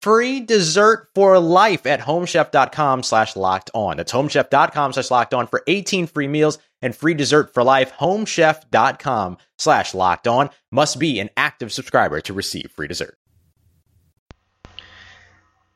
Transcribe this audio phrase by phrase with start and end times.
[0.00, 3.96] free dessert for life at homechef.com slash locked on.
[3.96, 7.92] That's homechef.com slash locked on for 18 free meals and free dessert for life.
[7.92, 13.16] Homechef.com slash locked on must be an active subscriber to receive free dessert.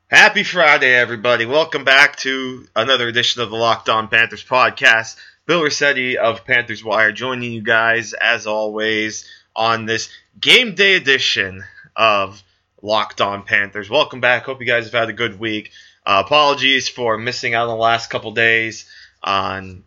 [0.07, 1.45] Happy Friday, everybody.
[1.47, 5.17] Welcome back to another edition of the Locked On Panthers podcast.
[5.47, 10.09] Bill Rossetti of Panthers Wire joining you guys as always on this
[10.39, 11.63] game day edition
[11.95, 12.41] of
[12.85, 13.89] Locked On Panthers.
[13.89, 14.43] Welcome back.
[14.43, 15.71] Hope you guys have had a good week.
[16.05, 18.85] Uh, apologies for missing out on the last couple days.
[19.23, 19.83] On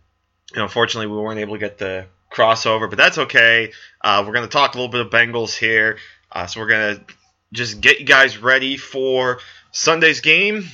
[0.51, 3.71] you know, unfortunately, we weren't able to get the crossover, but that's okay.
[4.01, 5.99] Uh, we're going to talk a little bit of Bengals here,
[6.33, 7.15] uh, so we're going to
[7.53, 9.39] just get you guys ready for
[9.71, 10.65] Sunday's game,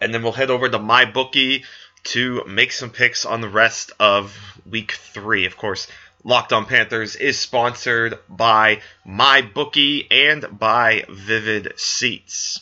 [0.00, 1.62] and then we'll head over to my bookie
[2.02, 4.36] to make some picks on the rest of
[4.68, 5.46] Week Three.
[5.46, 5.86] Of course,
[6.26, 12.60] Locked On Panthers is sponsored by MyBookie and by Vivid Seats.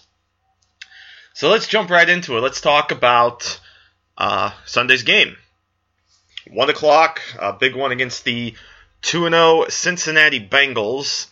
[1.33, 2.43] So let's jump right into it.
[2.43, 3.59] Let's talk about
[4.19, 5.39] uh, Sunday's game.
[6.51, 8.55] 1 o'clock, a big one against the
[9.01, 11.29] 2 0 Cincinnati Bengals.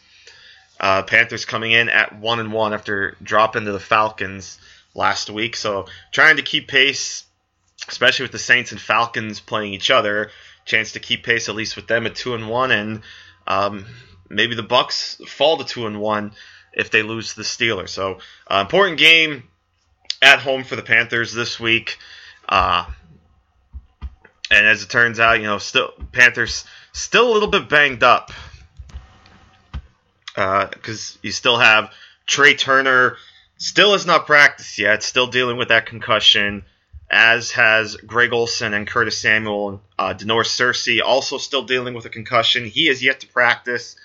[0.80, 4.56] Uh, Panthers coming in at 1 and 1 after dropping to the Falcons
[4.94, 5.54] last week.
[5.54, 7.26] So trying to keep pace,
[7.88, 10.30] especially with the Saints and Falcons playing each other
[10.64, 13.02] chance to keep pace at least with them at two and one, and
[13.46, 13.86] um,
[14.28, 16.32] maybe the Bucks fall to two and one
[16.72, 17.90] if they lose the Steelers.
[17.90, 19.44] So uh, important game
[20.20, 21.98] at home for the Panthers this week.
[22.48, 22.84] Uh,
[24.50, 28.30] and as it turns out, you know, still Panthers still a little bit banged up
[30.34, 31.92] because uh, you still have
[32.26, 33.16] Trai Turner
[33.58, 36.64] still has not practiced yet, still dealing with that concussion
[37.12, 39.82] as has Greg Olsen and Curtis Samuel.
[39.98, 42.64] Uh, Da'Norris Searcy also still dealing with a concussion.
[42.64, 43.96] He has yet to practice.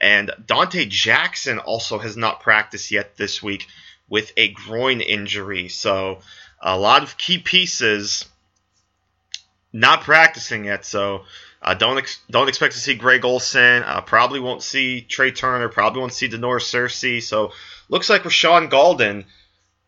[0.00, 3.68] And Donte Jackson also has not practiced yet this week
[4.08, 5.68] with a groin injury.
[5.68, 6.18] So
[6.60, 8.24] a lot of key pieces
[9.72, 10.84] not practicing yet.
[10.84, 11.24] So
[11.62, 13.84] uh, don't ex- don't expect to see Greg Olsen.
[13.84, 15.68] Uh, probably won't see Trai Turner.
[15.68, 17.22] Probably won't see Da'Norris Searcy.
[17.22, 17.52] So
[17.88, 19.26] looks like Rashaan Gaulden–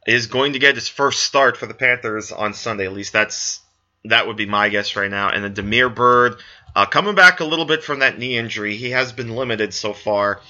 [0.07, 2.87] is going to get his first start for the Panthers on Sunday.
[2.87, 3.61] At least that's
[4.05, 5.29] that would be my guess right now.
[5.31, 6.41] And then Damiere Byrd
[6.75, 8.77] uh, coming back a little bit from that knee injury.
[8.77, 10.41] He has been limited so far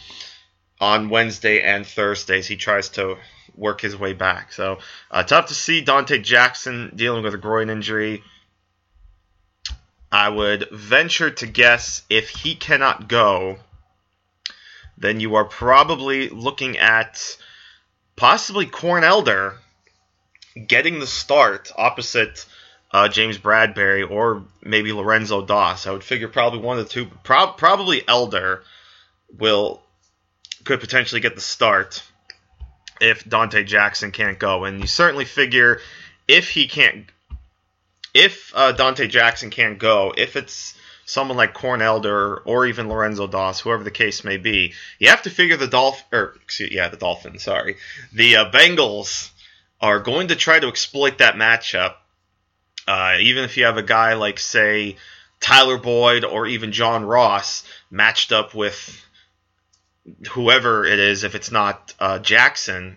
[0.81, 2.47] on Wednesday and Thursdays.
[2.47, 3.17] He tries to
[3.57, 4.53] work his way back.
[4.53, 4.79] So
[5.11, 8.23] uh, tough to see Donte Jackson dealing with a groin injury.
[10.13, 13.59] I would venture to guess if he cannot go,
[14.99, 17.37] then you are probably looking at
[18.21, 19.57] possibly Corn Elder
[20.67, 22.45] getting the start opposite
[22.93, 25.87] uh, James Bradberry or maybe Lorenzo Doss.
[25.87, 27.07] I would figure probably one of the two.
[27.25, 28.63] Pro- probably Elder
[29.39, 29.81] will
[30.65, 32.03] could potentially get the start
[33.01, 35.81] if Donte Jackson can't go, and you certainly figure
[36.29, 37.07] if he can't,
[38.13, 40.75] if uh, Donte Jackson can't go, if it's
[41.11, 45.23] someone like Corn Elder or even Lorenzo Doss, whoever the case may be, you have
[45.23, 47.77] to figure the Dolph or excuse, yeah, the Dolphins, sorry,
[48.13, 49.31] the uh, Bengals
[49.81, 51.95] are going to try to exploit that matchup.
[52.87, 54.97] Uh, even if you have a guy like say
[55.41, 59.05] Tyler Boyd or even John Ross matched up with
[60.31, 62.97] whoever it is, if it's not uh, Jackson,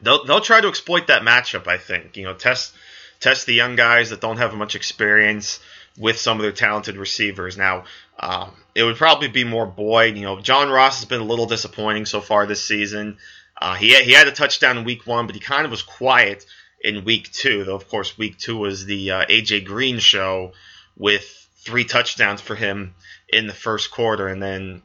[0.00, 1.66] they'll they'll try to exploit that matchup.
[1.66, 2.72] I think you know test
[3.20, 5.60] test the young guys that don't have much experience
[5.98, 7.56] with some of their talented receivers.
[7.56, 7.84] Now,
[8.18, 10.16] um, it would probably be more Boyd.
[10.16, 13.18] You know, John Ross has been a little disappointing so far this season.
[13.60, 16.44] Uh, he, he had a touchdown in week one, but he kind of was quiet
[16.80, 17.64] in week two.
[17.64, 19.60] Though, of course, week two was the uh, A.J.
[19.60, 20.52] Green show
[20.96, 22.94] with three touchdowns for him
[23.28, 24.26] in the first quarter.
[24.26, 24.82] And then,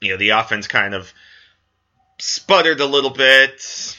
[0.00, 1.12] you know, the offense kind of
[2.18, 3.96] sputtered a little bit.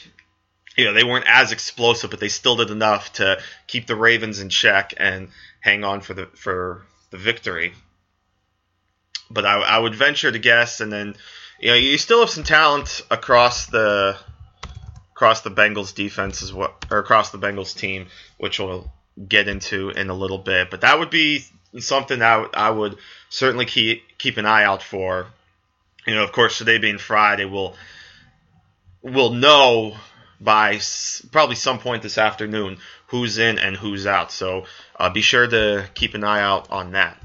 [0.76, 4.40] You know, they weren't as explosive, but they still did enough to keep the Ravens
[4.40, 5.28] in check and
[5.66, 7.74] hang on for the for the victory.
[9.28, 11.16] But I, I would venture to guess, and then
[11.60, 14.16] you know you still have some talent across the
[15.10, 18.06] across the Bengals defense as well, or across the Bengals team,
[18.38, 18.90] which we'll
[19.28, 20.70] get into in a little bit.
[20.70, 21.44] But that would be
[21.80, 22.96] something I would
[23.28, 25.26] certainly keep keep an eye out for.
[26.06, 27.74] You know, of course, today being Friday, we'll
[29.02, 29.96] we'll know
[30.40, 30.80] by
[31.32, 32.78] probably some point this afternoon
[33.08, 34.32] who's in and who's out.
[34.32, 34.64] So
[34.98, 37.20] uh, be sure to keep an eye out on that.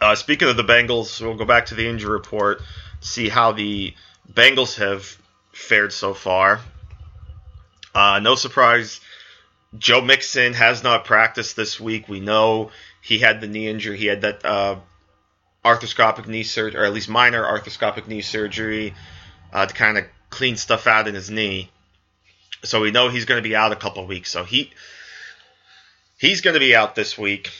[0.00, 2.60] Uh, speaking of the Bengals, we'll go back to the injury report,
[3.00, 3.94] see how the
[4.30, 5.16] Bengals have
[5.52, 6.60] fared so far.
[7.94, 9.00] Uh, no surprise,
[9.78, 12.08] Joe Mixon has not practiced this week.
[12.08, 12.70] We know
[13.00, 13.96] he had the knee injury.
[13.96, 14.76] He had that uh,
[15.64, 18.94] arthroscopic knee surgery, or at least minor arthroscopic knee surgery,
[19.52, 21.70] uh, to kind of clean stuff out in his knee.
[22.64, 24.30] So we know he's going to be out a couple of weeks.
[24.30, 24.70] So he
[26.18, 27.50] he's going to be out this week.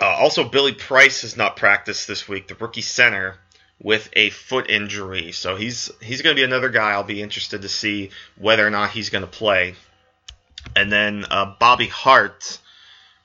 [0.00, 3.36] Uh, also, Billy Price has not practiced this week, the rookie center
[3.80, 5.32] with a foot injury.
[5.32, 8.70] So he's he's going to be another guy I'll be interested to see whether or
[8.70, 9.74] not he's going to play.
[10.76, 12.58] And then uh, Bobby Hart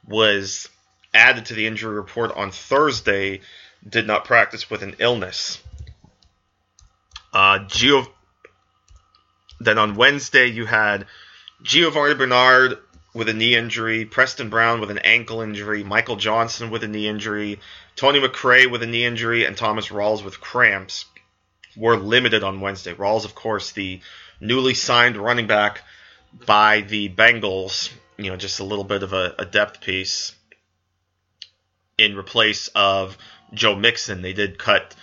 [0.07, 0.69] was
[1.13, 3.41] added to the injury report on Thursday,
[3.87, 5.61] did not practice with an illness.
[7.33, 8.07] Uh, Gio,
[9.59, 11.07] then on Wednesday, you had
[11.63, 12.77] Giovani Bernard
[13.13, 17.07] with a knee injury, Preston Brown with an ankle injury, Michael Johnson with a knee
[17.07, 17.59] injury,
[17.95, 21.05] Tony McRae with a knee injury, and Thomas Rawls with cramps
[21.75, 22.93] were limited on Wednesday.
[22.93, 24.01] Rawls, of course, the
[24.39, 25.81] newly signed running back
[26.45, 30.35] by the Bengals, you know, just a little bit of a, a depth piece
[31.97, 33.17] in replace of
[33.53, 34.21] Joe Mixon.
[34.21, 34.95] They did cut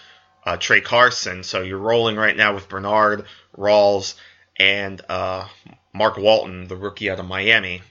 [0.45, 3.25] uh, Tra Carson, so you're rolling right now with Bernard,
[3.57, 4.15] Rawls,
[4.59, 5.47] and uh,
[5.93, 7.83] Mark Walton, the rookie out of Miami.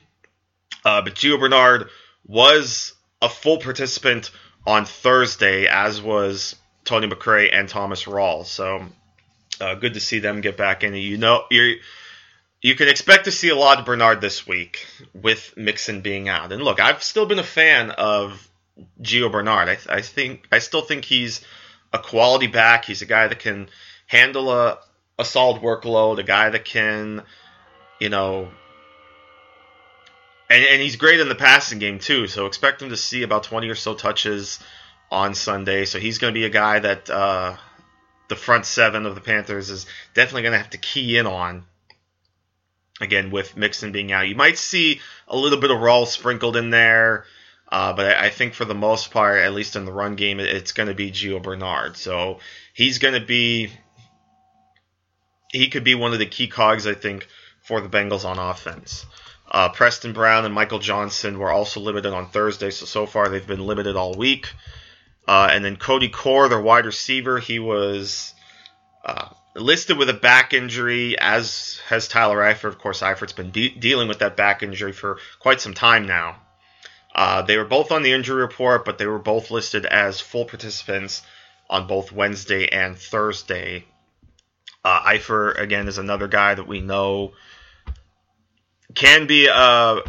[0.85, 1.89] Uh, but Gio Bernard
[2.25, 4.31] was a full participant
[4.65, 6.55] on Thursday, as was
[6.85, 8.45] Tony McRae and Thomas Rawls.
[8.47, 8.85] So
[9.61, 10.93] uh, good to see them get back in.
[10.93, 11.77] You know, you
[12.61, 16.51] you can expect to see a lot of Bernard this week with Mixon being out.
[16.51, 18.49] And look, I've still been a fan of
[19.01, 19.69] Gio Bernard.
[19.69, 21.41] I, I think I still think he's
[21.91, 22.85] a quality back.
[22.85, 23.69] He's a guy that can
[24.07, 24.79] handle a
[25.19, 27.23] a solid workload, a guy that can,
[27.99, 28.49] you know,
[30.49, 32.27] and, and he's great in the passing game too.
[32.27, 34.59] So expect him to see about 20 or so touches
[35.11, 35.85] on Sunday.
[35.85, 37.55] So he's going to be a guy that uh,
[38.29, 41.65] the front seven of the Panthers is definitely going to have to key in on.
[43.01, 46.69] Again, with Mixon being out, you might see a little bit of Rawls sprinkled in
[46.69, 47.25] there.
[47.67, 50.73] Uh, but I think for the most part, at least in the run game, it's
[50.73, 51.97] going to be Gio Bernard.
[51.97, 52.39] So
[52.73, 53.71] he's going to be
[55.53, 57.27] he could be one of the key cogs, I think,
[57.61, 59.05] for the Bengals on offense.
[59.49, 63.45] Uh, Preston Brown and Michael Johnson were also limited on Thursday, so so far they've
[63.45, 64.51] been limited all week.
[65.27, 68.33] Uh, and then Cody Core, their wide receiver, he was
[69.05, 72.69] uh, listed with a back injury, as has Tyler Eifert.
[72.69, 76.37] Of course, Eifert's been de- dealing with that back injury for quite some time now.
[77.13, 80.45] Uh, they were both on the injury report, but they were both listed as full
[80.45, 81.21] participants
[81.69, 83.85] on both Wednesday and Thursday.
[84.83, 87.33] Uh, Eifert, again, is another guy that we know
[88.93, 90.01] can be a,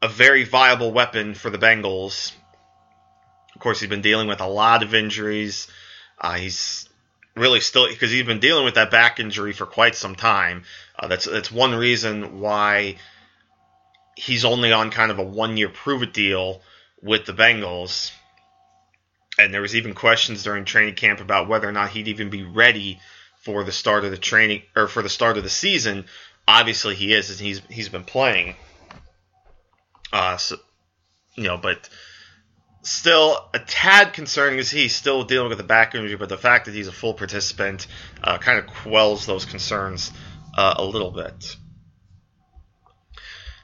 [0.00, 2.32] a very viable weapon for the Bengals.
[3.54, 5.68] Of course, he's been dealing with a lot of injuries.
[6.18, 6.88] Uh, he's
[7.36, 10.64] really still because he's been dealing with that back injury for quite some time.
[10.98, 12.96] Uh, that's that's one reason why
[14.16, 16.62] he's only on kind of a one year prove it deal
[17.02, 18.10] with the Bengals.
[19.38, 22.42] And there was even questions during training camp about whether or not he'd even be
[22.42, 23.00] ready
[23.42, 26.04] for the start of the training or for the start of the season.
[26.46, 28.54] Obviously, he is, and he's he's been playing.
[30.12, 30.56] Uh, so,
[31.34, 31.88] you know, but
[32.82, 36.66] still a tad concerning is he's still dealing with a back injury, but the fact
[36.66, 37.86] that he's a full participant
[38.22, 40.10] uh, kind of quells those concerns
[40.56, 41.56] uh, a little bit.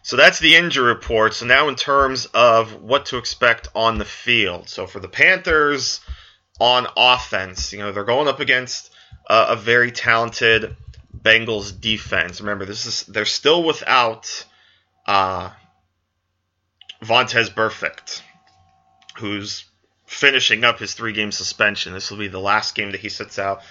[0.02, 1.35] So that's the injury report.
[1.35, 4.68] So now in terms of what to expect on the field.
[4.68, 6.00] So for the Panthers
[6.58, 8.90] on offense, you know, they're going up against
[9.28, 10.76] uh, a very talented
[11.16, 12.40] Bengals defense.
[12.40, 14.47] Remember, this is they're still without
[15.06, 15.50] uh,
[17.02, 18.23] Vontaze Burfict,
[19.18, 19.64] who's
[20.06, 21.92] finishing up his three game suspension.
[21.92, 23.62] This will be the last game that he sits out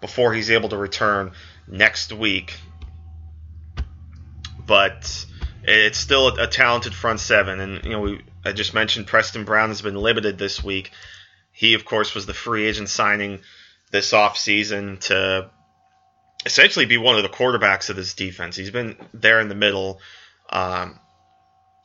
[0.00, 1.32] before he's able to return
[1.68, 2.54] next week.
[4.64, 5.26] But
[5.64, 9.44] it's still a, a talented front seven, and you know we I just mentioned Preston
[9.44, 10.90] Brown has been limited this week.
[11.52, 13.40] He, of course, was the free agent signing
[13.92, 15.50] this offseason to
[16.44, 18.56] essentially be one of the quarterbacks of this defense.
[18.56, 20.00] He's been there in the middle.
[20.50, 20.98] Um,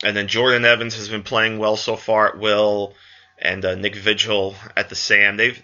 [0.03, 2.93] and then Jordan Evans has been playing well so far at Will,
[3.37, 5.37] and uh, Nick Vigil at the Sam.
[5.37, 5.61] They've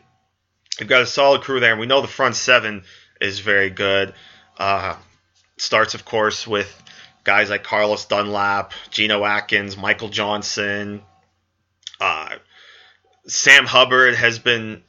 [0.78, 2.84] they've got a solid crew there, and we know the front seven
[3.22, 4.14] is very good.
[4.58, 4.96] Uh,
[5.58, 6.82] starts, of course, with
[7.24, 11.02] guys like Carlos Dunlap, Geno Atkins, Michael Johnson.
[12.02, 12.36] Uh,
[13.28, 14.84] Sam Hubbard has been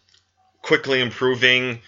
[0.64, 1.80] quickly improving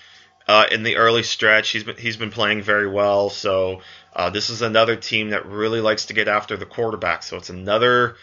[0.47, 1.71] uh, in the early stretch.
[1.71, 3.31] He's been he's been playing very well.
[3.31, 3.81] So
[4.15, 7.23] uh, this is another team that really likes to get after the quarterback.
[7.23, 8.17] So it's another,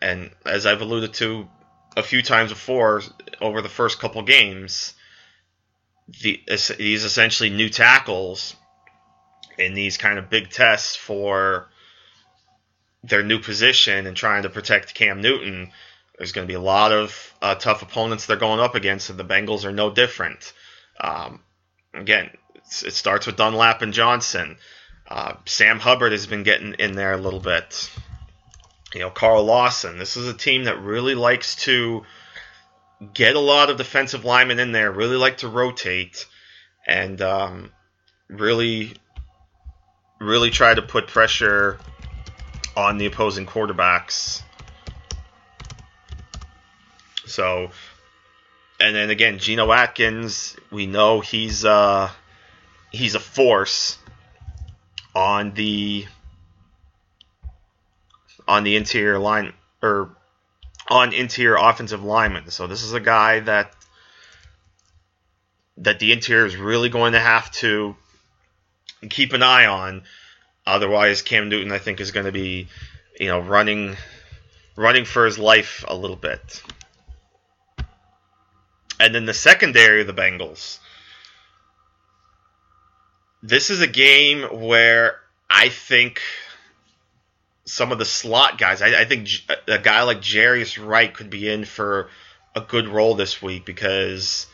[0.00, 1.48] and as I've alluded to
[1.96, 3.02] a few times before
[3.40, 4.94] over the first couple games,
[6.22, 6.42] the,
[6.78, 8.54] these essentially new tackles
[9.58, 11.68] in these kind of big tests for
[13.02, 15.72] their new position and trying to protect Cam Newton.
[16.18, 19.18] There's going to be a lot of uh, tough opponents they're going up against, and
[19.18, 20.52] the Bengals are no different.
[21.00, 21.40] Um,
[21.94, 22.30] again,
[22.84, 24.58] it starts with Dunlap and Johnson.
[25.08, 27.90] Uh, Sam Hubbard has been getting in there a little bit.
[28.92, 29.98] You know, Carl Lawson.
[29.98, 32.04] This is a team that really likes to
[33.14, 36.26] get a lot of defensive linemen in there, really like to rotate,
[36.86, 37.70] and um,
[38.28, 38.94] really
[40.20, 41.78] really try to put pressure
[42.76, 44.42] on the opposing quarterbacks.
[47.28, 47.70] So,
[48.80, 52.10] and then again, Geno Atkins, we know he's uh,
[52.90, 53.98] he's a force
[55.14, 56.06] on the
[58.46, 60.10] on the interior line or
[60.88, 62.50] on interior offensive linemen.
[62.50, 63.72] So this is a guy that
[65.78, 67.94] that the interior is really going to have to
[69.08, 70.02] keep an eye on.
[70.66, 72.68] Otherwise, Cam Newton, I think, is going to be,
[73.18, 73.96] you know, running,
[74.76, 76.62] running for his life a little bit.
[79.00, 80.78] And then the secondary of the Bengals.
[83.42, 86.20] This is a game where I think
[87.64, 89.28] some of the slot guys, I, I think
[89.68, 92.08] a guy like Jarius Wright could be in for
[92.54, 94.46] a good role this week because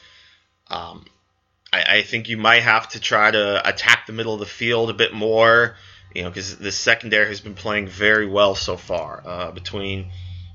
[0.69, 1.05] um,
[1.73, 4.91] I, I think you might have to try to attack the middle of the field
[4.91, 5.77] a bit more,
[6.15, 9.23] you know, because the secondary has been playing very well so far.
[9.25, 10.11] Uh, between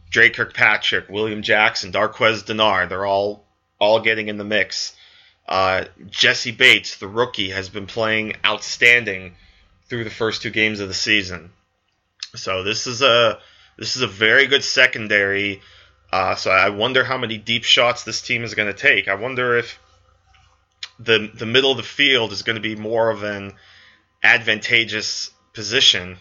[0.10, 3.46] Dre Kirkpatrick, William Jackson, Darqueze Dennard, they're all
[3.80, 4.96] all getting in the mix.
[5.48, 9.36] Uh, Jessie Bates, the rookie, has been playing outstanding
[9.88, 11.52] through the first two games of the season.
[12.36, 13.40] So this is a
[13.78, 15.62] this is a very good secondary.
[16.12, 19.08] Uh, so I wonder how many deep shots this team is going to take.
[19.08, 19.80] I wonder if
[21.00, 23.54] the the middle of the field is going to be more of an
[24.22, 26.18] advantageous position.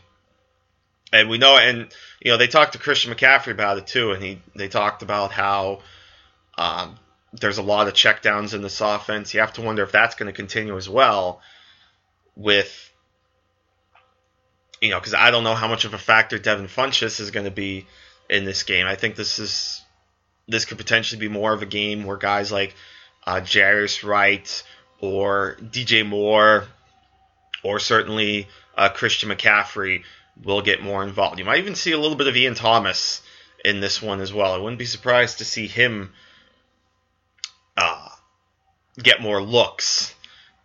[1.13, 1.89] And we know, and
[2.21, 5.33] you know, they talked to Christian McCaffrey about it too, and he they talked about
[5.33, 5.81] how
[6.57, 6.99] um,
[7.33, 9.35] there's a lot of checkdowns in this offense.
[9.35, 11.41] You have to wonder if that's going to continue as well.
[12.37, 12.93] With
[14.81, 17.45] you know, because I don't know how much of a factor Devin Funchess is going
[17.45, 17.87] to be
[18.31, 18.87] in this game.
[18.87, 19.83] I think this is
[20.47, 22.75] this could potentially be more of a game where guys like
[23.27, 24.63] uh, Jarius Wright
[25.01, 26.65] or DJ Moore
[27.63, 30.05] or certainly uh, Christian McCaffrey
[30.43, 31.39] will get more involved.
[31.39, 33.21] You might even see a little bit of Ian Thomas
[33.65, 34.55] in this one as well.
[34.55, 36.13] I wouldn't be surprised to see him
[38.99, 40.15] get more looks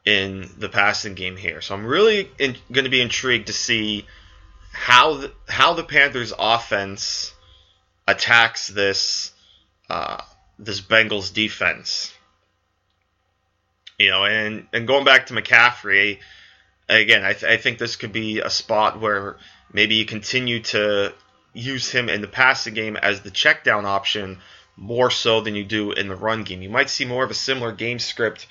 [0.05, 1.61] in the passing game here.
[1.61, 4.05] So I'm really going to be intrigued to see
[4.71, 7.33] how the, how the Panthers offense
[8.07, 9.31] attacks this
[9.89, 10.21] uh,
[10.59, 12.13] this Bengals defense.
[13.99, 16.19] You know, and and going back to McCaffrey,
[16.89, 19.37] again, I, th- I think this could be a spot where
[19.71, 21.13] maybe you continue to
[21.53, 24.39] use him in the passing game as the check down option
[24.75, 26.62] more so than you do in the run game.
[26.62, 28.48] You might see more of a similar game script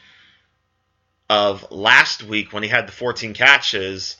[1.29, 4.17] of last week when he had the 14 catches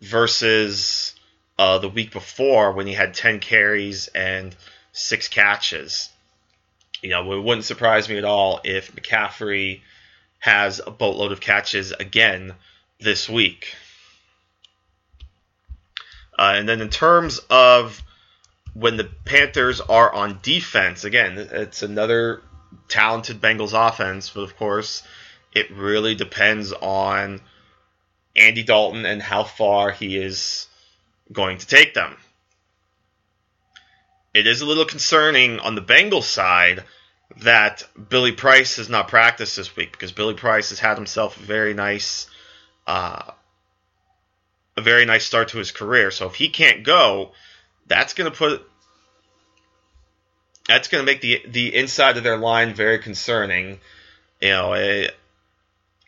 [0.00, 1.14] versus
[1.58, 4.54] uh, the week before when he had 10 carries and
[4.92, 6.10] six catches.
[7.02, 9.80] You know, it wouldn't surprise me at all if McCaffrey
[10.38, 12.54] has a boatload of catches again
[12.98, 13.74] this week.
[16.38, 18.02] Uh, and then in terms of
[18.74, 22.42] when the Panthers are on defense, again, it's another
[22.88, 25.02] talented Bengals offense, but of course,
[25.52, 27.40] it really depends on
[28.36, 30.68] Andy Dalton and how far he is
[31.32, 32.16] going to take them.
[34.34, 36.84] it is a little concerning on the Bengals side
[37.38, 41.42] that Billy Price has not practiced this week because Billy Price has had himself a
[41.42, 42.28] very nice,
[42.86, 43.32] uh,
[44.76, 46.10] a very nice start to his career.
[46.10, 47.32] So if he can't go,
[47.90, 48.62] that's going to put
[50.66, 53.80] that's going to make the the inside of their line very concerning.
[54.40, 55.14] You know, it,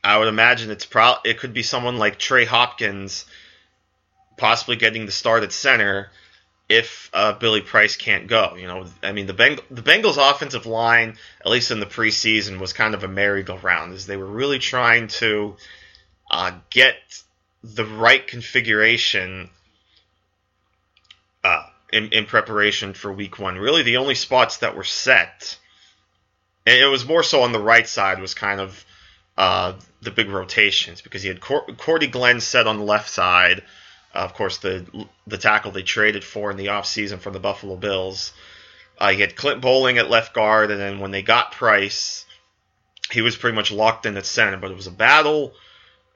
[0.03, 3.27] I would imagine it's pro it could be someone like Trey Hopkins
[4.39, 6.11] possibly getting the start at center
[6.69, 8.55] if uh, Billy Price can't go.
[8.57, 12.61] You know, I mean the Beng- the Bengals offensive line, at least in the preseason,
[12.61, 15.57] was kind of a merry-go-round as they were really trying to
[16.31, 16.95] uh, get
[17.65, 19.51] the right configuration
[21.45, 23.58] uh, in, in preparation for Week One.
[23.58, 25.58] Really, the only spots that were set,
[26.66, 28.84] and it was more so on the right side, was kind of
[29.37, 33.62] uh, the big rotations because he had Cor- Cordy Glenn set on the left side
[34.14, 34.87] of course, the
[35.26, 38.32] the tackle they traded for in the offseason from the Buffalo Bills.
[38.99, 42.26] Uh, he had Clint Boling at left guard, and then when they got Price,
[43.11, 44.58] he was pretty much locked in at center.
[44.58, 45.54] But it was a battle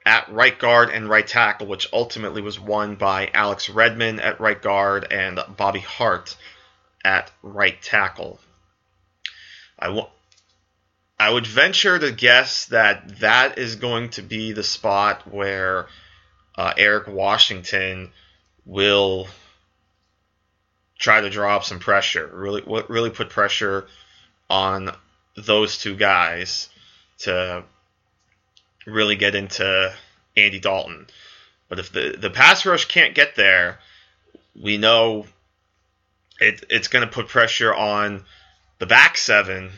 [0.07, 4.61] at right guard and right tackle, which ultimately was won by Alex Redmond at right
[4.61, 6.37] guard and Bobby Hart
[7.03, 8.39] at right tackle.
[9.77, 10.07] I, w-
[11.19, 15.87] I would venture to guess that that is going to be the spot where
[16.55, 18.11] uh, Eric Washington
[18.65, 19.27] will
[20.97, 23.87] try to draw up some pressure, really, really put pressure
[24.49, 24.89] on
[25.35, 26.69] those two guys
[27.19, 27.65] to
[28.87, 29.93] really get into
[30.35, 31.07] Andy Dalton.
[31.69, 33.79] But if the, the pass rush can't get there,
[34.55, 35.25] we know
[36.39, 38.23] it, it's going to put pressure on
[38.79, 39.71] the back seven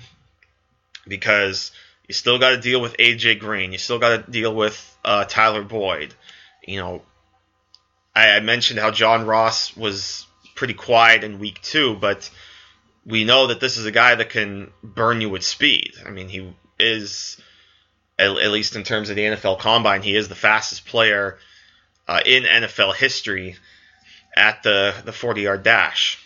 [1.07, 1.71] because
[2.07, 3.71] you still got to deal with AJ Green.
[3.71, 6.13] You still got to deal with uh, Tyler Boyd
[6.69, 7.01] you know,
[8.15, 12.29] I, I mentioned how John Ross was pretty quiet in week two, but
[13.05, 15.93] we know that this is a guy that can burn you with speed.
[16.05, 17.41] I mean, he is,
[18.19, 21.39] at, at least in terms of the NFL Combine, he is the fastest player
[22.07, 23.55] uh, in NFL history
[24.35, 26.23] at the, the 40 yard dash.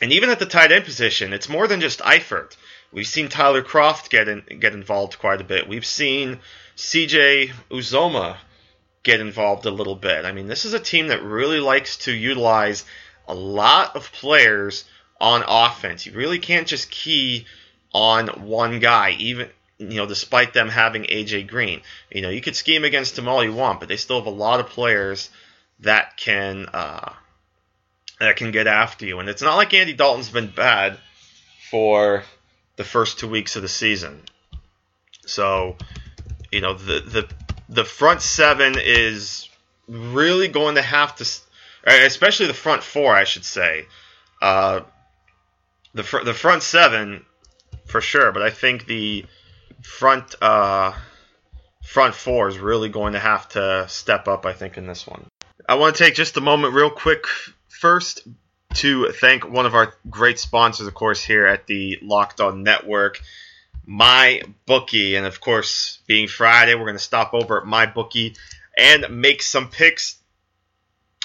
[0.00, 2.56] And even at the tight end position, it's more than just Eifert.
[2.92, 5.68] We've seen Tyler Kroft get in, get involved quite a bit.
[5.68, 6.38] We've seen
[6.76, 8.36] CJ Uzomah
[9.02, 10.24] get involved a little bit.
[10.24, 12.84] I mean, this is a team that really likes to utilize
[13.26, 14.84] a lot of players
[15.20, 16.06] on offense.
[16.06, 17.46] You really can't just key
[17.92, 21.82] on one guy, even you know, despite them having AJ Green.
[22.10, 24.30] You know, you could scheme against them all you want, but they still have a
[24.30, 25.30] lot of players
[25.80, 27.12] that can uh,
[28.20, 29.18] that can get after you.
[29.18, 30.98] And it's not like Andy Dalton's been bad
[31.70, 32.24] for
[32.76, 34.22] the first two weeks of the season.
[35.26, 35.76] So,
[36.50, 37.28] you know, the the
[37.68, 39.48] the front seven is
[39.88, 41.28] really going to have to,
[41.84, 43.86] especially the front four, I should say.
[44.40, 44.80] Uh,
[45.94, 47.24] the fr- the front seven
[47.86, 49.24] for sure, but I think the
[49.82, 50.92] front uh,
[51.84, 54.46] front four is really going to have to step up.
[54.46, 55.26] I think in this one.
[55.68, 57.24] I want to take just a moment, real quick,
[57.68, 58.26] first
[58.74, 63.20] to thank one of our great sponsors, of course, here at the Locked On Network
[63.86, 68.34] my bookie and of course being friday we're going to stop over at my bookie
[68.76, 70.18] and make some picks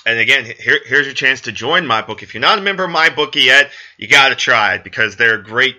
[0.06, 2.84] and again here, here's your chance to join my book if you're not a member
[2.84, 5.78] of my bookie yet you got to try it because they're great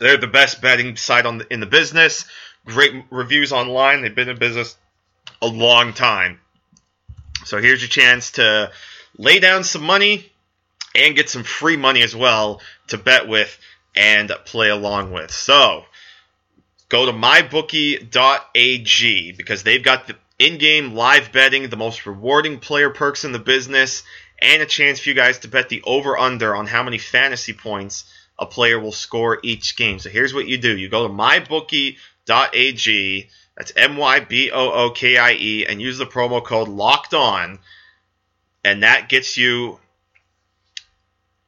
[0.00, 2.24] they're the best betting site on the, in the business.
[2.66, 4.02] Great reviews online.
[4.02, 4.76] They've been in business
[5.40, 6.40] a long time.
[7.44, 8.70] So here's your chance to
[9.18, 10.30] lay down some money
[10.94, 13.58] and get some free money as well to bet with
[13.96, 15.30] and play along with.
[15.32, 15.84] So
[16.92, 18.12] Go to mybookie.ag
[19.32, 24.02] because they've got the in-game live betting, the most rewarding player perks in the business,
[24.42, 28.04] and a chance for you guys to bet the over/under on how many fantasy points
[28.42, 29.98] a player will score each game.
[30.00, 31.96] So here's what you do: you go to mybookie.ag,
[33.56, 37.60] that's M-Y-B-O-O-K-I-E, and use the promo code Locked On,
[38.64, 39.78] and that gets you,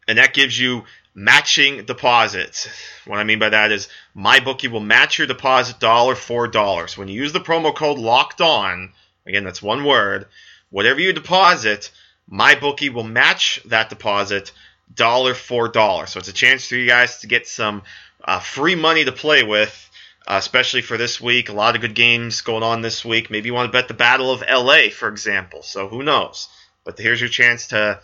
[0.07, 2.69] and that gives you matching deposits.
[3.07, 6.87] What I mean by that is my bookie will match your deposit dollar for dollar.
[6.89, 8.93] So when you use the promo code locked on,
[9.27, 10.27] again that's one word,
[10.71, 11.91] whatever you deposit,
[12.29, 14.53] my bookie will match that deposit
[14.93, 16.07] dollar for dollar.
[16.07, 17.83] So it's a chance for you guys to get some
[18.23, 19.91] uh, free money to play with,
[20.27, 21.49] uh, especially for this week.
[21.49, 23.31] A lot of good games going on this week.
[23.31, 25.63] Maybe you want to bet the Battle of LA, for example.
[25.63, 26.49] So who knows?
[26.85, 28.01] But here's your chance to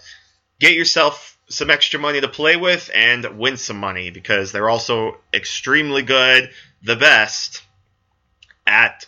[0.59, 5.17] get yourself some extra money to play with and win some money because they're also
[5.35, 6.51] extremely good,
[6.83, 7.63] the best
[8.67, 9.05] at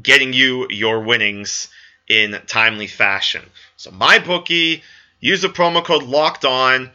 [0.00, 1.68] getting you your winnings
[2.08, 3.42] in timely fashion.
[3.76, 4.82] So my bookie,
[5.20, 6.90] use the promo code locked on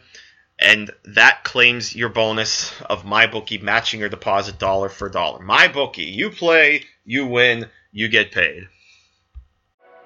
[0.60, 5.40] and that claims your bonus of my bookie matching your deposit dollar for dollar.
[5.40, 8.68] My bookie, you play, you win, you get paid.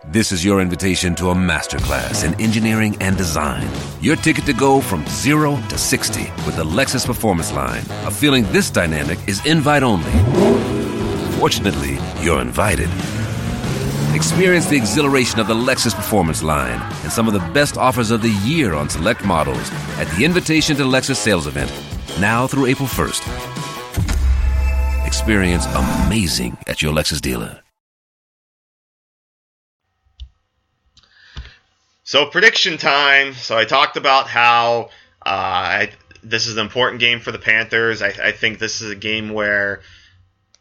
[0.09, 3.67] This is your invitation to a masterclass in engineering and design.
[4.03, 7.83] Your ticket to go from zero to 60 with the Lexus Performance Line.
[8.05, 10.13] A feeling this dynamic is invite only.
[11.39, 12.91] Fortunately, you're invited.
[14.15, 18.23] Experience the exhilaration of the Lexus Performance Line and some of the best offers of
[18.23, 21.73] the year on select models at the Invitation to Lexus sales event,
[22.21, 23.25] now through April 1st.
[25.05, 27.61] Experience amazing at your Lexus dealer.
[32.05, 33.35] So prediction time.
[33.35, 34.91] So I talked about how
[35.27, 35.91] uh, I,
[36.23, 38.01] this is an important game for the Panthers.
[38.01, 39.81] I, I, think this is a game where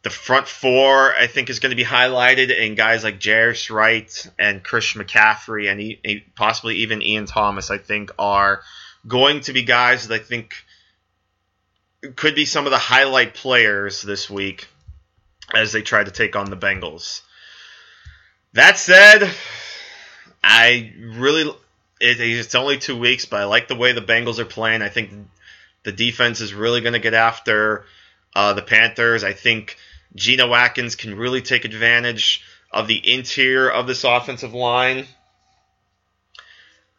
[0.04, 4.30] the front four I think is going to be highlighted, and guys like Jarius Wright
[4.38, 8.62] and Chris McCaffrey and e- possibly even Ian Thomas I think are
[9.08, 10.56] going to be guys that I think
[12.16, 14.68] could be some of the highlight players this week
[15.54, 17.22] as they try to take on the Bengals.
[18.52, 19.32] That said,
[20.44, 21.50] I really
[22.02, 24.82] it, it's only two weeks, but I like the way the Bengals are playing.
[24.82, 25.12] I think
[25.84, 27.86] the defense is really going to get after
[28.36, 29.24] uh, the Panthers.
[29.24, 29.78] I think
[30.15, 35.06] Geno Atkins can really take advantage of the interior of this offensive line.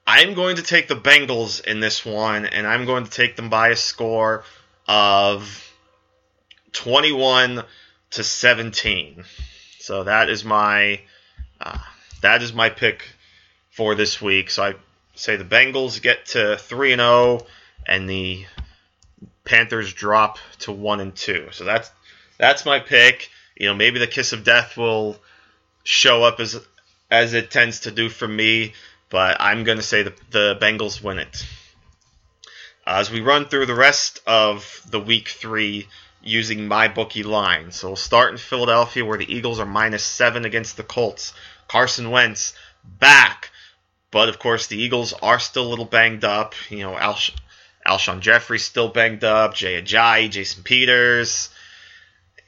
[0.06, 3.48] I'm going to take the Bengals in this one, and I'm going to take them
[3.48, 4.44] by a score
[4.86, 5.72] of
[6.72, 7.64] 21
[8.10, 9.24] to 17.
[9.78, 11.00] So that is my
[11.60, 11.78] uh,
[12.20, 13.04] that is my pick
[13.70, 14.50] for this week.
[14.50, 14.74] So I
[15.14, 17.46] say the Bengals get to 3 and 0
[17.86, 18.44] and the
[19.44, 21.48] Panthers drop to 1 and 2.
[21.52, 21.90] So that's
[22.38, 23.30] that's my pick.
[23.56, 25.16] You know, maybe the kiss of death will
[25.84, 26.60] show up as
[27.10, 28.72] as it tends to do for me,
[29.10, 31.46] but I'm going to say the, the Bengals win it.
[32.86, 35.86] As we run through the rest of the week 3
[36.22, 37.70] using my bookie line.
[37.70, 41.34] So we'll start in Philadelphia where the Eagles are minus 7 against the Colts.
[41.68, 43.50] Carson Wentz back
[44.14, 46.54] but of course, the Eagles are still a little banged up.
[46.70, 47.34] You know, Alsh-
[47.84, 49.54] Alshon Jeffery's still banged up.
[49.54, 51.50] Jay Ajayi, Jason Peters.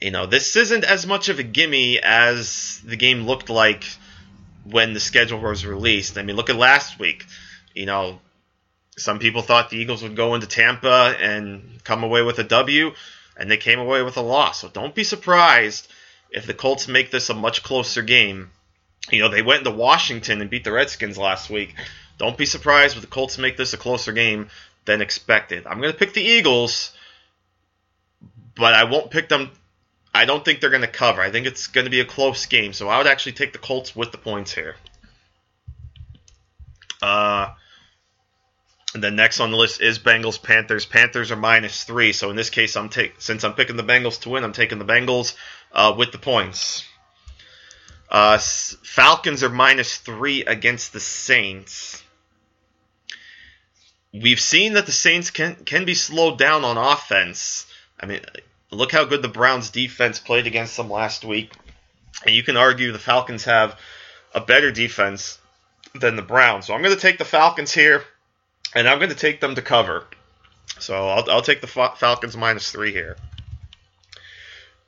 [0.01, 3.83] You know, this isn't as much of a gimme as the game looked like
[4.63, 6.17] when the schedule was released.
[6.17, 7.25] I mean, look at last week.
[7.73, 8.19] You know,
[8.97, 12.91] some people thought the Eagles would go into Tampa and come away with a W,
[13.35, 14.61] and they came away with a loss.
[14.61, 15.87] So don't be surprised
[16.29, 18.51] if the Colts make this a much closer game
[19.11, 21.75] you know, they went into Washington and beat the Redskins last week.
[22.17, 24.49] Don't be surprised if the Colts make this a closer game
[24.85, 25.65] than expected.
[25.65, 26.91] I'm going to pick the Eagles,
[28.55, 29.51] but I won't pick them.
[30.17, 31.21] I don't think they're going to cover.
[31.21, 33.59] I think it's going to be a close game, so I would actually take the
[33.59, 34.75] Colts with the points here.
[37.01, 37.53] Uh,
[38.95, 40.85] next on the list is Bengals Panthers.
[40.85, 44.21] Panthers are minus three, so in this case, I'm take since I'm picking the Bengals
[44.21, 45.35] to win, I'm taking the Bengals
[45.71, 46.83] uh, with the points.
[48.09, 52.03] Uh, Falcons are minus three against the Saints.
[54.13, 57.67] We've seen that the Saints can can be slowed down on offense.
[57.99, 58.21] I mean,
[58.71, 61.51] look how good the Browns defense played against them last week,
[62.25, 63.79] and you can argue the Falcons have
[64.33, 65.39] a better defense
[65.93, 66.67] than the Browns.
[66.67, 68.03] So I'm going to take the Falcons here,
[68.75, 70.05] and I'm going to take them to cover.
[70.79, 73.17] So I'll, I'll take the Falcons minus three here.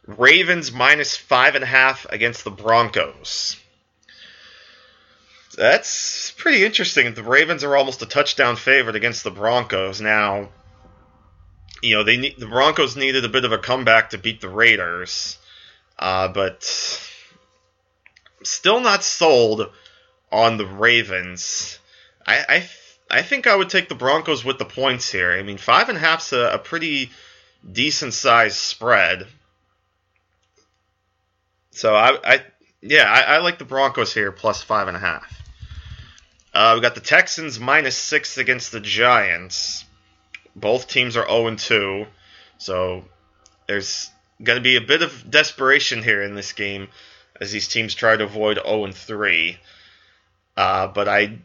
[0.05, 3.55] Ravens minus five and a half against the Broncos.
[5.55, 7.13] That's pretty interesting.
[7.13, 9.99] The Ravens are almost a touchdown favorite against the Broncos.
[9.99, 10.49] Now,
[11.81, 14.49] you know, they need, the Broncos needed a bit of a comeback to beat the
[14.49, 15.37] Raiders,
[15.97, 16.63] uh, but
[18.43, 19.71] still not sold
[20.31, 21.79] on the Ravens.
[22.25, 22.69] I, I
[23.11, 25.31] I think I would take the Broncos with the points here.
[25.31, 27.09] I mean, five and a half's a, a pretty
[27.69, 29.27] decent sized spread.
[31.71, 32.43] So I, I
[32.81, 35.41] yeah, I, I, like the Broncos here plus five and a half.
[36.53, 39.85] Uh, we got the Texans minus six against the Giants.
[40.55, 42.05] Both teams are 0 and 2,
[42.57, 43.05] so
[43.67, 44.09] there's
[44.41, 46.87] going to be a bit of desperation here in this game
[47.39, 49.57] as these teams try to avoid 0 and 3.
[50.57, 51.39] Uh, but I,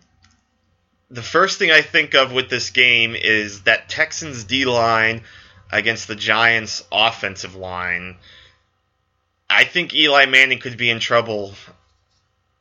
[1.11, 5.23] the first thing I think of with this game is that Texans D line
[5.71, 8.17] against the Giants offensive line.
[9.49, 11.55] I think Eli Manning could be in trouble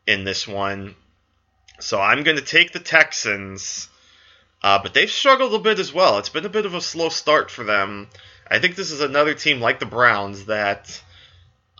[0.05, 0.95] in this one.
[1.79, 3.89] So I'm going to take the Texans.
[4.63, 6.17] Uh, but they've struggled a bit as well.
[6.19, 8.07] It's been a bit of a slow start for them.
[8.49, 11.01] I think this is another team like the Browns that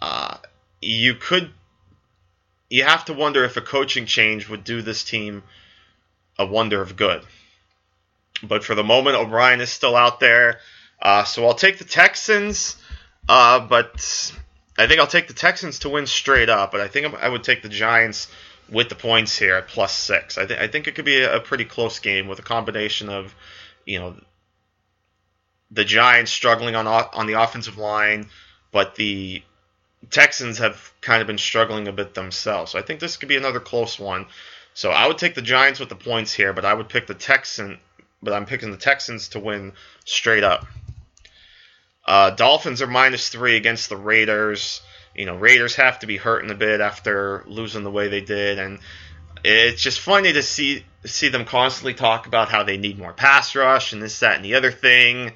[0.01, 0.37] uh,
[0.81, 1.49] you could.
[2.69, 5.43] You have to wonder if a coaching change would do this team
[6.37, 7.23] a wonder of good.
[8.41, 10.59] but for the moment, O'Brien is still out there.
[11.01, 12.75] Uh, so I'll take the Texans,
[13.29, 14.33] uh, but
[14.77, 16.71] I think I'll take the Texans to win straight up.
[16.71, 18.27] But I think I would take the Giants
[18.73, 20.37] with the points here at plus six.
[20.37, 23.33] I, th- I think it could be a, pretty close game with a combination of,
[23.85, 24.15] you know,
[25.71, 28.29] the Giants struggling on on the offensive line,
[28.71, 29.43] but the
[30.09, 32.71] Texans have kind of been struggling a bit themselves.
[32.71, 34.25] So I think this could be another close one.
[34.73, 37.13] So I would take the Giants with the points here, but I would pick the
[37.13, 37.79] Texan,
[38.21, 39.73] but I'm picking the Texans to win
[40.05, 40.65] straight up.
[42.05, 44.81] Uh, Dolphins are minus three against the Raiders.
[45.15, 48.57] You know, Raiders have to be hurting a bit after losing the way they did,
[48.59, 48.79] and
[49.43, 53.55] it's just funny to see see them constantly talk about how they need more pass
[53.55, 55.33] rush and this, that, and the other thing.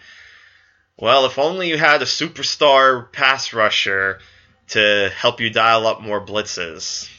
[0.97, 4.19] Well, if only you had a superstar pass rusher
[4.69, 7.09] to help you dial up more blitzes.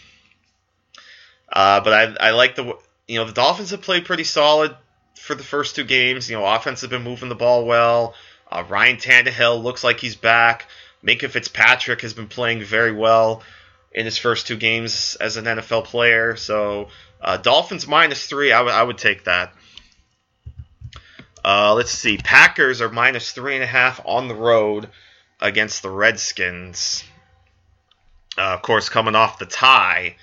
[1.50, 4.76] Uh, but I, I like the you know the Dolphins have played pretty solid
[5.14, 6.28] for the first two games.
[6.28, 8.14] You know, offense has been moving the ball well.
[8.50, 10.66] Uh, Ryan Tannehill looks like he's back.
[11.04, 13.42] Minkah Fitzpatrick has been playing very well
[13.92, 16.36] in his first two games as an NFL player.
[16.36, 16.88] So
[17.20, 19.52] uh, Dolphins minus three, I, w- I would take that.
[21.44, 22.18] Uh, let's see.
[22.18, 24.88] Packers are minus three and a half on the road
[25.40, 27.04] against the Redskins.
[28.36, 30.16] Uh, of course, coming off the tie.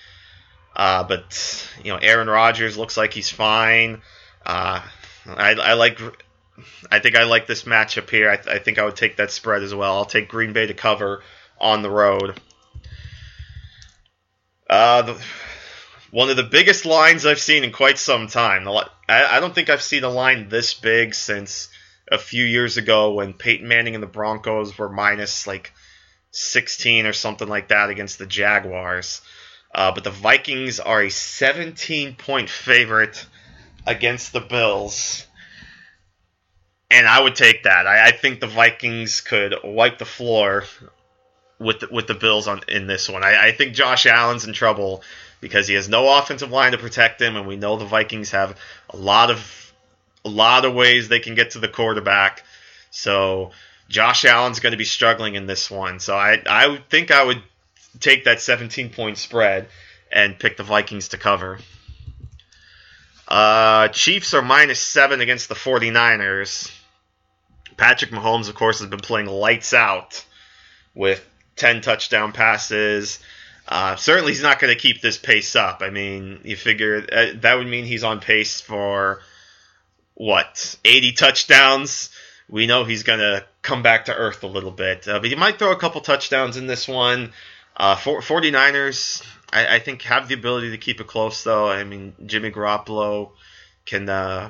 [0.75, 4.01] Uh, but you know, Aaron Rodgers looks like he's fine.
[4.45, 4.81] Uh,
[5.25, 5.99] I, I, like.
[6.89, 8.29] I think I like this matchup here.
[8.29, 9.95] I, th- I, think I would take that spread as well.
[9.95, 11.21] I'll take Green Bay to cover
[11.59, 12.39] on the road.
[14.69, 15.21] Uh, the,
[16.11, 18.67] one of the biggest lines I've seen in quite some time.
[18.67, 21.67] I, I don't think I've seen a line this big since
[22.09, 25.73] a few years ago when Peyton Manning and the Broncos were minus like
[26.31, 29.21] 16 or something like that against the Jaguars.
[29.73, 33.25] Uh, but the Vikings are a 17 point favorite
[33.85, 35.27] against the Bills.
[36.91, 37.87] And I would take that.
[37.87, 40.65] I, I think the Vikings could wipe the floor
[41.59, 43.23] with the, with the Bills on in this one.
[43.23, 45.03] I, I think Josh Allen's in trouble
[45.41, 48.57] because he has no offensive line to protect him, and we know the Vikings have
[48.89, 49.73] a lot of
[50.23, 52.43] a lot of ways they can get to the quarterback.
[52.89, 53.51] So
[53.89, 55.99] Josh Allen's going to be struggling in this one.
[55.99, 57.41] So I I think I would
[57.99, 59.67] take that 17 point spread
[60.11, 61.59] and pick the Vikings to cover.
[63.35, 66.71] Uh, Chiefs are minus seven against the 49ers.
[67.75, 70.23] Patrick Mahomes, of course, has been playing lights out
[70.93, 71.21] with
[71.57, 73.19] 10 touchdown passes.
[73.67, 75.81] Uh, certainly, he's not going to keep this pace up.
[75.81, 79.19] I mean, you figure uh, that would mean he's on pace for
[80.13, 82.11] what 80 touchdowns.
[82.47, 85.35] We know he's going to come back to earth a little bit, uh, but he
[85.35, 87.33] might throw a couple touchdowns in this one.
[87.75, 91.69] Uh, 49ers, I, I, think, have the ability to keep it close, though.
[91.69, 93.31] I mean, Jimmy Garoppolo
[93.85, 94.49] can, uh,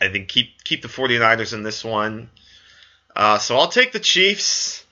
[0.00, 2.30] I think, keep keep the 49ers in this one.
[3.14, 4.84] Uh, so I'll take the Chiefs.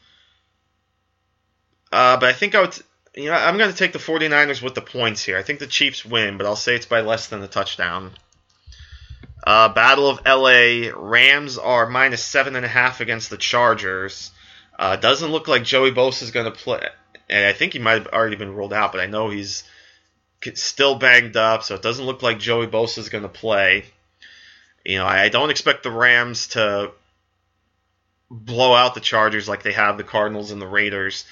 [1.93, 2.77] Uh, but I think I would,
[3.15, 5.39] you know, I'm going to take the 49ers with the points here.
[5.39, 8.13] I think the Chiefs win, but I'll say it's by less than a touchdown.
[9.47, 10.91] Uh, Battle of LA.
[10.95, 14.33] Rams are minus seven and a half against the Chargers.
[14.79, 16.81] Uh, doesn't look like Joey Bosa is going to play,
[17.29, 19.65] and I think he might have already been ruled out, but I know he's
[20.55, 23.85] still banged up, so it doesn't look like Joey Bosa is going to play.
[24.85, 26.93] You know, I don't expect the Rams to
[28.31, 31.25] blow out the Chargers like they have the Cardinals and the Raiders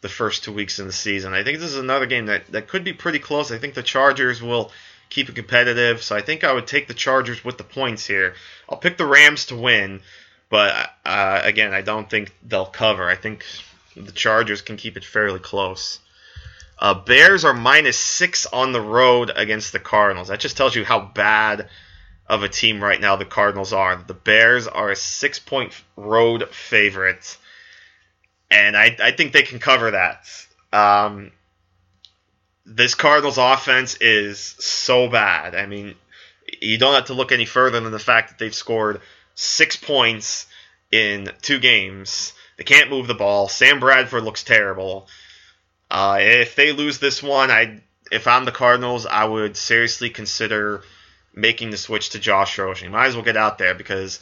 [0.00, 1.34] the first two weeks in the season.
[1.34, 3.50] I think this is another game that, that could be pretty close.
[3.50, 4.70] I think the Chargers will
[5.08, 8.34] keep it competitive, so I think I would take the Chargers with the points here.
[8.68, 10.00] I'll pick the Rams to win,
[10.50, 13.08] but uh, again, I don't think they'll cover.
[13.08, 13.44] I think
[14.06, 16.00] the Chargers can keep it fairly close.
[16.78, 20.28] Uh, Bears are minus six on the road against the Cardinals.
[20.28, 21.68] That just tells you how bad
[22.28, 23.96] of a team right now the Cardinals are.
[23.96, 27.36] The Bears are a six point road favorite,
[28.50, 30.24] and I, I think they can cover that.
[30.72, 31.32] Um,
[32.64, 35.54] this Cardinals offense is so bad.
[35.54, 35.94] I mean,
[36.60, 39.00] you don't have to look any further than the fact that they've scored
[39.34, 40.46] six points
[40.92, 42.34] in two games.
[42.58, 43.48] They can't move the ball.
[43.48, 45.08] Sam Bradford looks terrible.
[45.90, 50.82] Uh, if they lose this one, I if I'm the Cardinals, I would seriously consider
[51.34, 52.90] making the switch to Josh Rosen.
[52.90, 54.20] Might as well get out there because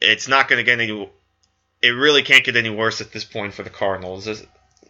[0.00, 1.10] it's not going to get any.
[1.82, 4.24] It really can't get any worse at this point for the Cardinals.
[4.24, 4.44] This,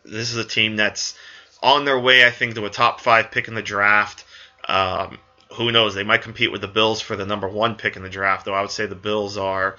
[0.04, 1.16] this is a team that's
[1.62, 4.24] on their way, I think, to a top five pick in the draft.
[4.66, 5.18] Um,
[5.54, 5.94] who knows?
[5.94, 8.54] They might compete with the Bills for the number one pick in the draft, though
[8.54, 9.76] I would say the Bills are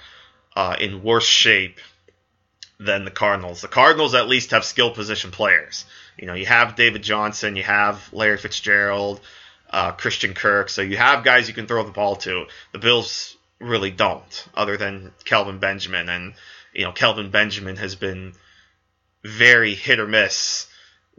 [0.56, 1.78] uh, in worse shape
[2.80, 3.60] than the Cardinals.
[3.60, 5.84] The Cardinals at least have skill position players.
[6.16, 9.20] You know, you have David Johnson, you have Larry Fitzgerald,
[9.68, 12.46] uh, Christian Kirk, so you have guys you can throw the ball to.
[12.72, 16.08] The Bills really don't, other than Kelvin Benjamin.
[16.08, 16.34] And,
[16.72, 18.32] you know, Kelvin Benjamin has been
[19.22, 20.66] very hit or miss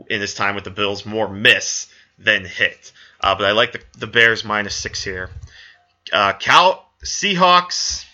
[0.09, 2.91] in his time with the Bills, more miss than hit.
[3.19, 5.29] Uh, but I like the, the Bears minus six here.
[6.11, 8.05] Uh, Cal Seahawks.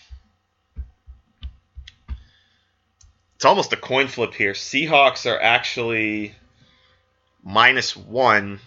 [3.38, 4.52] It's almost a coin flip here.
[4.52, 6.34] Seahawks are actually
[7.44, 8.58] minus one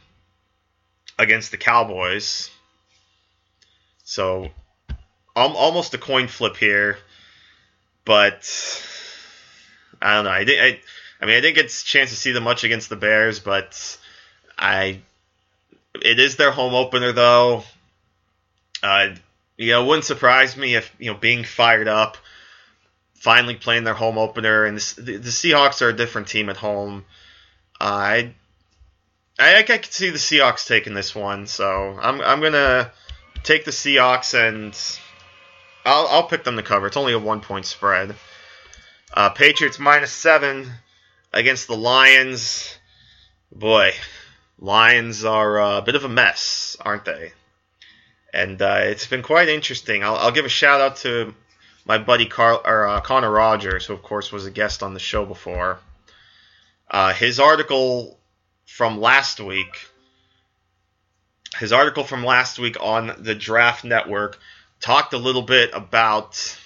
[1.20, 2.50] against the Cowboys.
[4.06, 4.46] So
[5.36, 6.98] um, almost a coin flip here,
[8.06, 8.50] but
[10.02, 10.32] I don't know.
[10.32, 10.80] I, I,
[11.20, 13.98] I mean, I didn't get a chance to see them much against the Bears, but
[14.58, 15.02] I
[16.02, 17.66] it is their home opener though.
[18.82, 19.16] Uh,
[19.58, 22.16] you know, it wouldn't surprise me if you know being fired up,
[23.22, 27.06] finally playing their home opener, and the, the Seahawks are a different team at home.
[27.80, 28.34] I,
[29.38, 32.92] I, I could see the Seahawks taking this one, so I'm I'm gonna
[33.44, 34.76] take the Seahawks and
[35.86, 36.88] I'll I'll pick them to cover.
[36.88, 38.16] It's only a one point spread.
[39.14, 40.72] Uh, Patriots minus seven
[41.32, 42.76] against the Lions.
[43.52, 43.92] Boy,
[44.58, 47.34] Lions are a bit of a mess, aren't they?
[48.34, 50.04] And uh, it's been quite interesting.
[50.04, 51.36] I'll, I'll, give a shout out to
[51.86, 55.00] my buddy Carl or uh, Connor Rogers, who of course was a guest on the
[55.00, 55.80] show before.
[56.90, 58.20] Uh, his article
[58.66, 59.88] from last week,
[61.58, 64.40] his article from last week on the Draft Network
[64.80, 66.58] talked a little bit about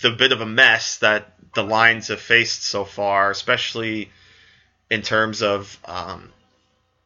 [0.00, 4.10] the bit of a mess that the Lions have faced so far, especially
[4.90, 6.32] in terms of um,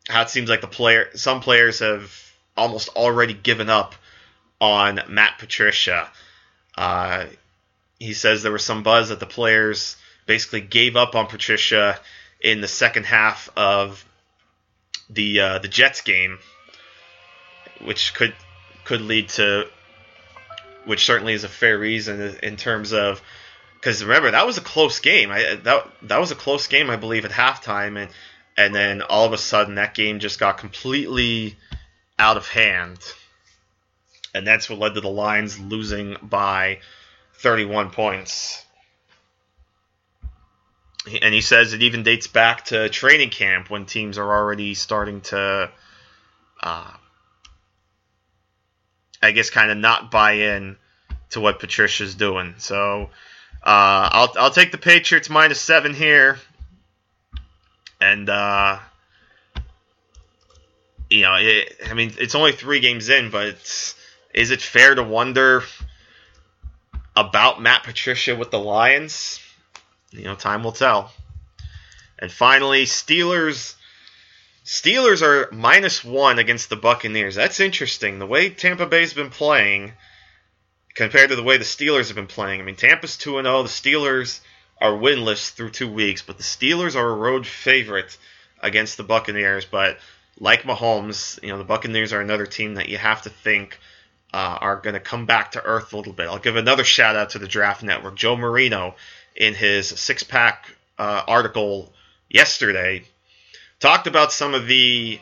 [0.08, 2.12] how it seems like the player some players have
[2.56, 3.94] almost already given up
[4.60, 6.08] on Matt Patricia.
[6.76, 7.26] Uh,
[7.98, 9.96] he says there was some buzz that the players
[10.26, 11.98] basically gave up on Patricia
[12.40, 14.04] in the second half of
[15.08, 16.38] the uh, the Jets game,
[17.82, 18.34] which could
[18.84, 19.66] could lead to,
[20.84, 23.20] which certainly is a fair reason in terms of
[23.74, 25.30] because remember that was a close game.
[25.30, 28.10] I, that that was a close game, I believe, at halftime, and
[28.56, 31.56] and then all of a sudden that game just got completely
[32.18, 32.98] out of hand,
[34.34, 36.80] and that's what led to the Lions losing by
[37.34, 38.64] 31 points.
[41.22, 45.22] And he says it even dates back to training camp when teams are already starting
[45.22, 45.70] to,
[46.62, 46.92] uh,
[49.22, 50.76] I guess, kind of not buy in
[51.30, 52.54] to what Patricia's doing.
[52.58, 53.10] So
[53.62, 56.38] uh, I'll I'll take the Patriots minus seven here,
[58.00, 58.78] and uh,
[61.08, 63.94] you know, it, I mean, it's only three games in, but
[64.34, 65.62] is it fair to wonder
[67.16, 69.40] about Matt Patricia with the Lions?
[70.10, 71.12] You know, time will tell.
[72.18, 73.74] And finally, Steelers.
[74.64, 77.34] Steelers are minus one against the Buccaneers.
[77.34, 78.18] That's interesting.
[78.18, 79.92] The way Tampa Bay's been playing
[80.94, 82.60] compared to the way the Steelers have been playing.
[82.60, 83.62] I mean, Tampa's 2 0.
[83.62, 84.40] The Steelers
[84.80, 88.16] are winless through two weeks, but the Steelers are a road favorite
[88.62, 89.64] against the Buccaneers.
[89.64, 89.98] But
[90.38, 93.78] like Mahomes, you know, the Buccaneers are another team that you have to think
[94.32, 96.28] uh, are going to come back to earth a little bit.
[96.28, 98.14] I'll give another shout out to the Draft Network.
[98.14, 98.94] Joe Marino,
[99.36, 101.92] in his six pack uh, article
[102.28, 103.04] yesterday,
[103.80, 105.18] talked about some of the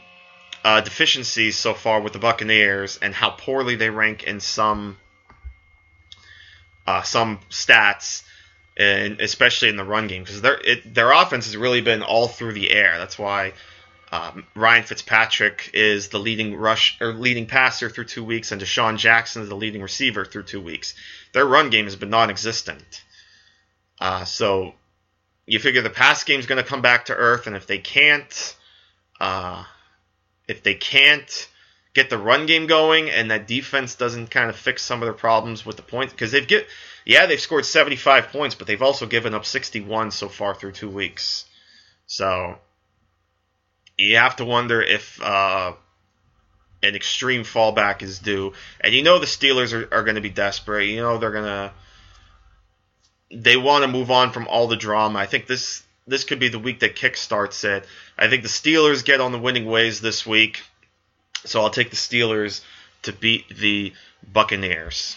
[0.65, 4.99] uh, deficiencies so far with the Buccaneers and how poorly they rank in some
[6.87, 8.23] uh, some stats,
[8.77, 12.55] and especially in the run game, because their their offense has really been all through
[12.55, 12.97] the air.
[12.99, 13.53] That's why
[14.11, 18.97] um, Ryan Fitzpatrick is the leading rush or leading passer through two weeks, and DeSean
[18.97, 20.95] Jackson is the leading receiver through two weeks.
[21.33, 23.05] Their run game has been non-existent.
[24.01, 24.75] Uh, so
[25.47, 27.79] you figure the pass game is going to come back to earth, and if they
[27.79, 28.57] can't,
[29.21, 29.65] uh,
[30.47, 31.49] if they can't
[31.95, 35.13] get the run game going and that defense doesn't kind of fix some of their
[35.13, 36.67] problems with the points because they've get
[37.05, 40.89] yeah they've scored 75 points but they've also given up 61 so far through two
[40.89, 41.45] weeks
[42.07, 42.57] so
[43.99, 45.73] you have to wonder if uh,
[46.83, 48.55] an extreme fallback is due.
[48.81, 50.87] And you know the steelers are, are going to be desperate.
[50.87, 51.73] You know they're going to
[53.31, 55.19] they want to move on from all the drama.
[55.19, 57.85] I think this this could be the week that kickstarts it.
[58.17, 60.63] I think the steelers get on the winning ways this week.
[61.45, 62.63] So I'll take the Steelers
[63.03, 63.93] to beat the
[64.33, 65.17] Buccaneers.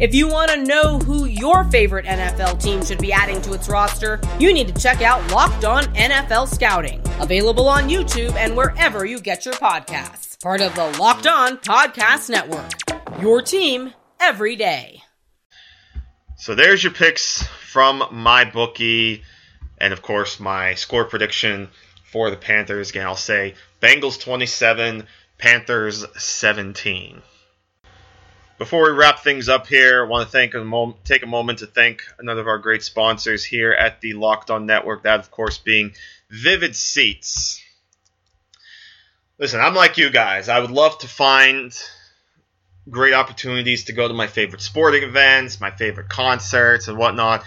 [0.00, 3.68] If you want to know who your favorite NFL team should be adding to its
[3.68, 9.04] roster, you need to check out Locked On NFL Scouting, available on YouTube and wherever
[9.04, 10.40] you get your podcasts.
[10.40, 12.70] Part of the Locked On Podcast Network.
[13.20, 15.02] Your team every day.
[16.36, 19.24] So there's your picks from my bookie,
[19.78, 21.70] and of course my score prediction
[22.04, 22.90] for the Panthers.
[22.90, 27.20] Again, I'll say Bengals 27, Panthers 17.
[28.58, 31.60] Before we wrap things up here, I want to thank a moment, take a moment
[31.60, 35.04] to thank another of our great sponsors here at the Locked On Network.
[35.04, 35.92] That, of course, being
[36.28, 37.62] Vivid Seats.
[39.38, 40.48] Listen, I'm like you guys.
[40.48, 41.72] I would love to find
[42.90, 47.44] great opportunities to go to my favorite sporting events, my favorite concerts, and whatnot,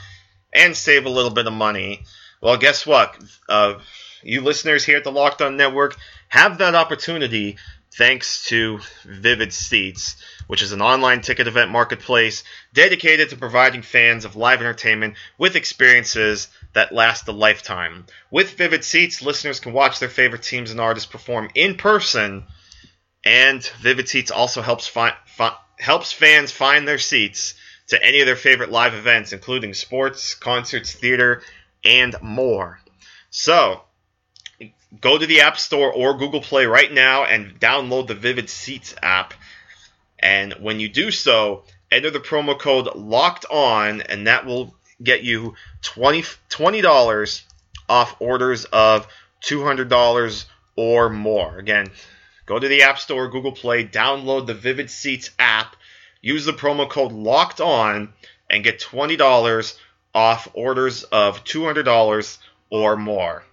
[0.53, 2.03] and save a little bit of money.
[2.41, 3.18] Well, guess what?
[3.49, 3.80] Uh,
[4.24, 5.97] you listeners here at the Locked On Network
[6.30, 7.57] have that opportunity
[7.93, 10.16] thanks to Vivid Seats,
[10.52, 12.43] which is an online ticket event marketplace
[12.74, 18.06] dedicated to providing fans of live entertainment with experiences that last a lifetime.
[18.30, 22.43] With Vivid Seats, listeners can watch their favorite teams and artists perform in person,
[23.24, 25.16] and Vivid Seats also helps fi-
[25.80, 27.54] helps fans find their seats
[27.88, 31.43] to any of their favorite live events, including sports, concerts, theater,
[31.86, 32.82] and more.
[33.30, 33.84] So,
[34.99, 38.93] go to the App Store or Google Play right now and download the Vivid Seats
[39.02, 39.34] app.
[40.22, 45.24] And when you do so, enter the promo code LOCKED ON, and that will get
[45.24, 47.43] you 20 dollars
[47.89, 49.07] off orders of
[49.43, 50.45] $200
[50.76, 51.57] or more.
[51.57, 51.88] Again,
[52.45, 55.76] go to the App Store, Google Play, download the Vivid Seats app,
[56.22, 58.13] use the promo code LOCKED ON,
[58.49, 59.78] and get $20
[60.13, 62.38] off orders of $200
[62.69, 63.43] or more.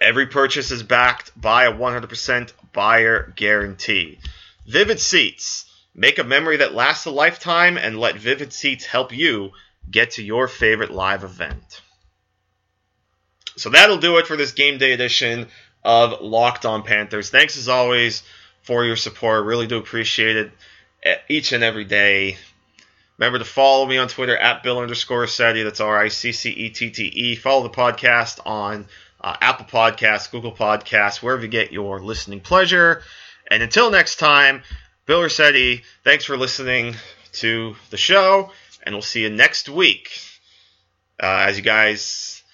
[0.00, 4.18] Every purchase is backed by a 100% buyer guarantee.
[4.66, 5.69] Vivid Seats.
[5.94, 9.52] Make a memory that lasts a lifetime and let Vivid Seats help you
[9.90, 11.82] get to your favorite live event.
[13.56, 15.48] So that'll do it for this game day edition
[15.82, 17.30] of Locked On Panthers.
[17.30, 18.22] Thanks as always
[18.62, 19.44] for your support.
[19.44, 22.36] Really do appreciate it each and every day.
[23.18, 25.64] Remember to follow me on Twitter at Bill underscore Riccette.
[25.64, 27.36] That's R I C C E T T E.
[27.36, 28.86] Follow the podcast on
[29.20, 33.02] uh, Apple Podcasts, Google Podcasts, wherever you get your listening pleasure.
[33.50, 34.62] And until next time,
[35.10, 36.94] Bill Riccette, thanks for listening
[37.32, 38.52] to the show,
[38.84, 40.08] and we'll see you next week.
[41.20, 42.44] Uh, as you guys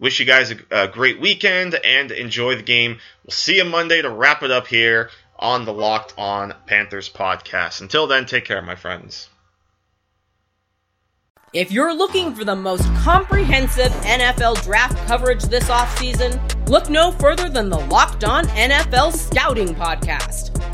[0.00, 2.96] wish you guys a, a great weekend and enjoy the game.
[3.24, 7.82] We'll see you Monday to wrap it up here on the Locked On Panthers podcast.
[7.82, 9.28] Until then, take care, my friends.
[11.52, 17.50] If you're looking for the most comprehensive NFL draft coverage this offseason, look no further
[17.50, 20.57] than the Locked On NFL Scouting Podcast.